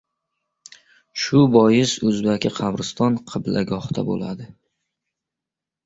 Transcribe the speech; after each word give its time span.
Shu 1.23 1.41
bois, 1.57 1.93
o‘zbaki 2.11 2.53
qabriston 2.57 3.21
qiblagohda 3.35 4.09
bo‘ladi! 4.13 4.53